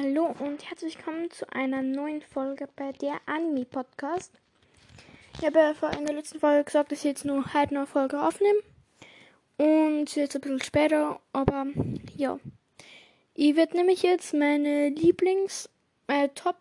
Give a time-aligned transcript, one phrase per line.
[0.00, 4.32] Hallo und herzlich willkommen zu einer neuen Folge bei der Anime Podcast.
[5.34, 8.22] Ich habe ja in der letzten Folge gesagt, dass ich jetzt nur halt eine Folge
[8.22, 8.60] aufnehme.
[9.56, 11.66] Und jetzt ein bisschen später, aber
[12.14, 12.38] ja.
[13.34, 15.68] Ich werde nämlich jetzt meine Lieblings,
[16.06, 16.58] äh, Top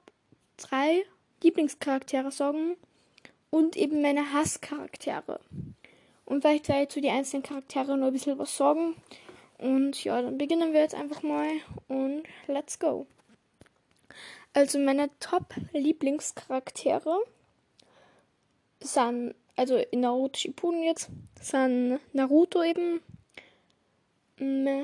[0.57, 1.03] 3
[1.43, 2.75] Lieblingscharaktere sagen
[3.51, 5.39] und eben meine Hasscharaktere.
[6.25, 8.95] Und vielleicht werde ich zu den einzelnen Charakteren nur ein bisschen was sagen.
[9.59, 11.51] Und ja, dann beginnen wir jetzt einfach mal
[11.87, 13.05] und let's go.
[14.53, 17.15] Also meine Top-Lieblingscharaktere
[18.79, 21.09] sind, also in Naruto Shippuden jetzt,
[21.41, 23.01] sind Naruto eben,
[24.39, 24.83] mm,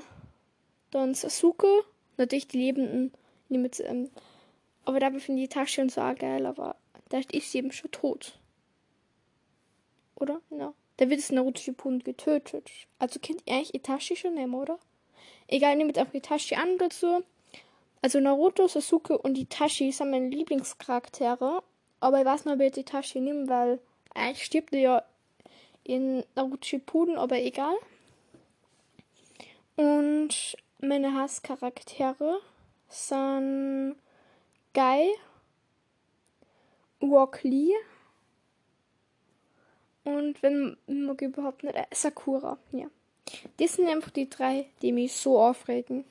[0.92, 1.84] dann Sasuke,
[2.18, 3.12] natürlich die Lebenden,
[3.50, 4.10] mit, ähm,
[4.86, 6.76] aber dabei finde ich Tasche und so geil, aber
[7.10, 8.40] da ist sie eben schon tot.
[10.16, 10.42] Oder?
[10.52, 10.74] Ja.
[10.98, 12.70] Da wird es Naruto Shippuden getötet.
[13.00, 14.78] Also kennt ihr eigentlich Itachi schon nehmen, oder?
[15.48, 17.24] Egal, nehmt auch Itachi an dazu.
[18.04, 21.64] Also Naruto, Sasuke und Itachi sind meine Lieblingscharaktere.
[22.00, 23.80] Aber ich weiß nicht, ob ich jetzt Itachi nehme, weil
[24.14, 25.04] eigentlich stirbt er ja
[25.84, 27.76] in Naruto Shippuden, aber egal.
[29.76, 32.40] Und meine Hasscharaktere
[32.88, 33.96] sind
[34.74, 35.10] Guy,
[37.02, 37.74] Rock Lee,
[40.04, 42.88] und wenn ich überhaupt nicht, äh, Sakura, ja.
[43.58, 46.04] Das sind einfach die drei, die mich so aufregen.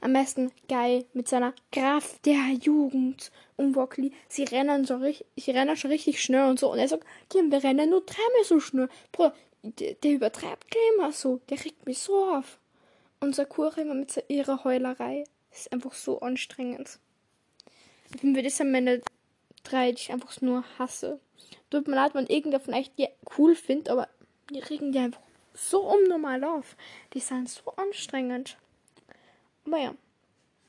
[0.00, 4.12] Am besten geil mit seiner Kraft der Jugend und Broccoli.
[4.28, 6.72] Sie rennen so richtig, sie rennen schon richtig schnell und so.
[6.72, 8.88] Und er sagt, Kim, wir rennen nur dreimal so schnell.
[9.12, 11.40] Bro, der, der übertreibt gleich immer so.
[11.48, 12.58] Der regt mich so auf.
[13.20, 15.24] Und Sakura immer mit ihrer Heulerei.
[15.50, 16.98] Das ist einfach so anstrengend.
[18.14, 19.00] Ich finde, das sind meine
[19.64, 21.18] drei, die ich einfach nur hasse.
[21.70, 24.08] Tut mir leid, wenn irgendwer von euch die cool findet, aber
[24.50, 25.20] die regen die einfach
[25.54, 26.76] so unnormal auf.
[27.14, 28.56] Die sind so anstrengend.
[29.66, 29.94] Aber ja.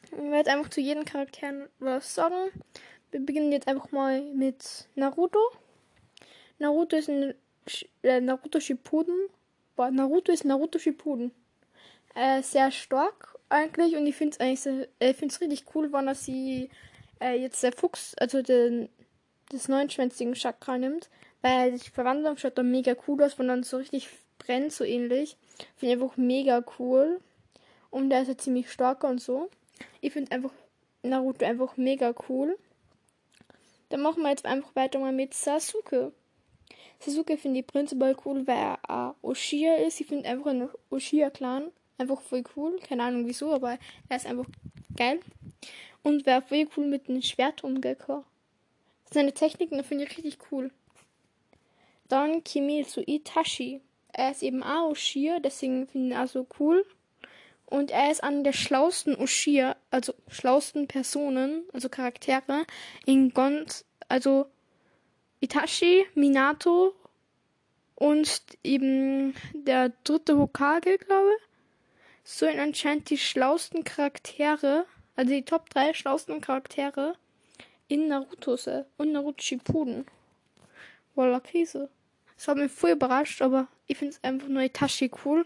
[0.04, 2.52] Ich werde einfach zu jedem Charakter was sagen.
[3.12, 5.40] Wir beginnen jetzt einfach mal mit Naruto.
[6.60, 7.34] Naruto ist ein
[8.04, 9.16] äh, Naruto Shippuden.
[9.76, 11.32] Boah, Naruto ist Naruto Shippuden.
[12.16, 16.08] Äh, sehr stark eigentlich und ich finde es eigentlich sehr, äh, find's richtig cool, wann
[16.08, 16.70] er sie
[17.22, 18.90] äh, jetzt der Fuchs, also den,
[19.50, 21.10] das neunschwänzigen Chakra nimmt,
[21.42, 24.10] weil die Verwandlung schaut dann mega cool aus, wenn dann so richtig
[24.40, 25.38] brennt, so ähnlich.
[25.76, 27.22] Finde ich einfach mega cool.
[27.90, 29.50] Und der ist ja ziemlich stark und so.
[30.02, 30.52] Ich finde einfach
[31.04, 32.58] Naruto einfach mega cool.
[33.90, 36.12] Dann machen wir jetzt einfach weiter mal mit Sasuke.
[37.00, 40.02] Sasuke finde ich prinzipiell cool, weil er ein Oshia ist.
[40.02, 42.80] Ich finde einfach einen Oshia-Clan einfach voll cool.
[42.80, 43.78] Keine Ahnung wieso, aber
[44.10, 44.46] er ist einfach
[44.96, 45.20] geil.
[46.04, 48.24] Und wäre voll cool mit einem Schwert umgekommen.
[49.12, 50.72] Seine Techniken finde ich richtig cool.
[52.08, 53.82] Dann Kimetsu Itachi.
[54.14, 56.86] Er ist eben auch Ushia, deswegen finde ich ihn auch so cool.
[57.68, 62.66] Und er ist einer der schlausten Ushia, also schlausten Personen, also Charaktere
[63.06, 63.66] in Gon,
[64.08, 64.48] also
[65.42, 66.96] Itachi, Minato
[67.96, 71.44] und eben der dritte Hokage, glaube ich.
[72.24, 74.86] So in anscheinend die schlausten Charaktere,
[75.18, 77.16] also die Top 3 schlausten Charaktere
[77.90, 78.58] in Naruto
[78.98, 80.06] und Naruto Shippuden.
[81.16, 81.90] Voila Krise.
[82.36, 85.46] Das hat mich voll überrascht, aber ich finde es einfach nur Itachi cool.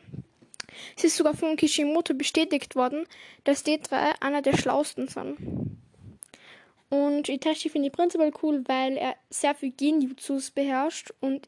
[0.97, 3.05] Es ist sogar von Kishimoto bestätigt worden,
[3.43, 5.37] dass die drei einer der schlausten sind.
[6.89, 11.47] Und Itachi finde ich prinzipiell cool, weil er sehr viel Genjutsus beherrscht und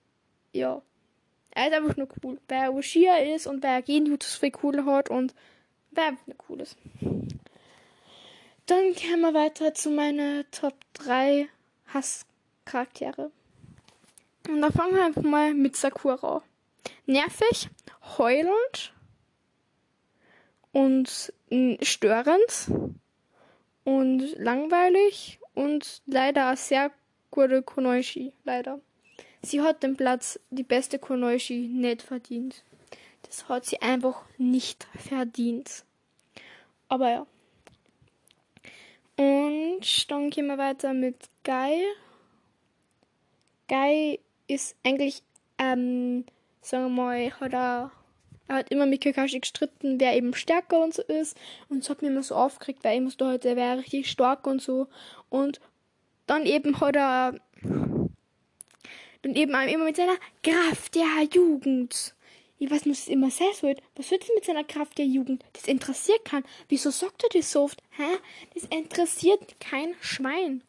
[0.53, 0.81] ja,
[1.51, 2.39] er ist einfach nur cool.
[2.47, 5.35] Weil er Ushia ist und weil er Genjutsus viel cool hat und
[5.91, 6.77] weil er einfach nur cool ist.
[8.65, 11.49] Dann gehen wir weiter zu meinen Top 3
[11.93, 13.29] Hasscharaktere.
[14.47, 16.41] Und da fangen wir einfach mal mit Sakura.
[17.05, 17.69] Nervig,
[18.17, 18.93] heulend
[20.73, 21.33] und
[21.81, 22.71] störend
[23.85, 26.91] und langweilig und leider sehr
[27.31, 28.79] gute Konoishi, leider.
[29.41, 32.63] Sie hat den Platz, die beste Konoishi, nicht verdient.
[33.23, 35.85] Das hat sie einfach nicht verdient.
[36.87, 37.27] Aber ja.
[39.15, 41.83] Und dann gehen wir weiter mit Guy.
[43.67, 45.23] Guy ist eigentlich,
[45.57, 46.25] ähm,
[46.61, 47.91] sagen wir mal, hat er,
[48.47, 51.37] er hat immer mit Kakashi gestritten, wer eben stärker und so ist.
[51.69, 54.45] Und es hat mir immer so aufgeregt, weil ich musste heute, er wäre richtig stark
[54.47, 54.87] und so.
[55.29, 55.59] Und
[56.27, 62.15] dann eben hat er, dann eben immer mit seiner Kraft der Jugend
[62.63, 63.81] ich weiß nicht, was immer sehr wird.
[63.95, 65.43] Was wird denn mit seiner Kraft der Jugend?
[65.51, 66.45] Das interessiert keinen.
[66.69, 67.83] Wieso sagt er das so oft?
[67.91, 68.07] Hä?
[68.53, 70.63] Das interessiert kein Schwein.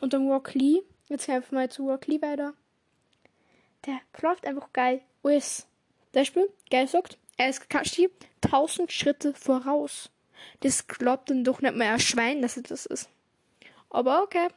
[0.00, 0.80] Und dann Rock Lee.
[1.10, 2.54] Jetzt helfen wir mal zu Rock Lee weiter.
[3.84, 5.02] Der läuft einfach geil.
[5.22, 5.66] Alles.
[6.14, 10.10] Beispiel, geil sagt, er ist Kakashi tausend Schritte voraus.
[10.60, 13.08] das glaubt dann doch nicht mehr ein Schwein, dass es das ist.
[13.90, 14.48] Aber okay.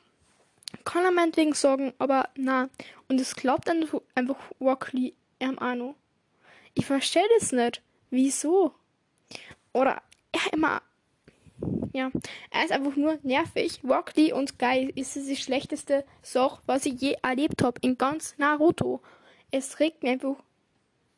[0.83, 2.69] Kann er meinetwegen sagen, aber na.
[3.07, 5.95] Und es glaubt dann einfach Walkley am Anno.
[6.73, 7.81] Ich verstehe das nicht.
[8.09, 8.73] Wieso?
[9.73, 10.01] Oder
[10.31, 10.81] er immer.
[11.93, 12.11] Ja,
[12.51, 13.79] er ist einfach nur nervig.
[13.83, 19.01] Walkley und Guy ist die schlechteste Sache, was ich je erlebt habe in ganz Naruto.
[19.51, 20.35] Es regt mich einfach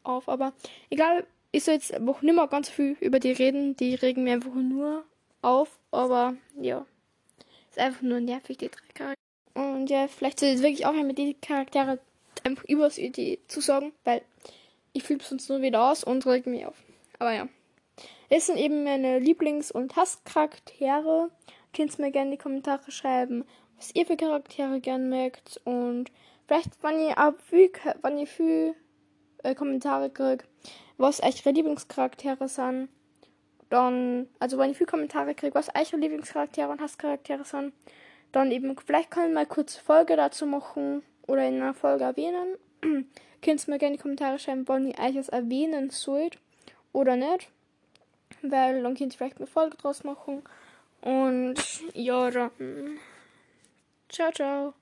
[0.10, 0.54] auf, aber
[0.90, 4.34] egal, ich soll jetzt einfach nicht mehr ganz viel über die reden, die regen mir
[4.34, 5.04] einfach nur
[5.42, 6.86] auf, aber ja,
[7.70, 9.16] ist einfach nur nervig, die drei Charaktere.
[9.56, 12.00] Und ja, vielleicht soll ich wirklich auch mit die Charaktere
[12.44, 14.22] einfach übers die zu sagen, weil
[14.94, 16.82] ich flippe sonst nur wieder aus und reg mich auf.
[17.18, 17.48] Aber ja.
[18.30, 21.32] Das sind eben meine Lieblings- und Hasscharaktere.
[21.76, 23.44] Könnt mir gerne in die Kommentare schreiben,
[23.78, 25.60] was ihr für Charaktere gerne mögt.
[25.66, 26.12] Und
[26.48, 28.76] vielleicht, wenn ihr ab wenn ihr viel
[29.44, 30.46] äh, Kommentare kriegt,
[30.98, 32.90] was eure Lieblingscharaktere sind.
[33.70, 37.74] Dann, also wenn ich viele Kommentare kriege, was eure Lieblingscharaktere und Hasscharaktere sind,
[38.32, 42.58] dann eben, vielleicht kann ich mal kurz Folge dazu machen oder in einer Folge erwähnen.
[43.42, 46.38] Könnt ihr mir gerne in die Kommentare schreiben, wollen ihr euch es erwähnen sollt
[46.92, 47.50] oder nicht.
[48.42, 50.44] Weil dann könnt ihr vielleicht eine Folge draus machen.
[51.02, 51.56] Und
[51.94, 53.00] ja, dann.
[54.10, 54.79] Ciao, ciao.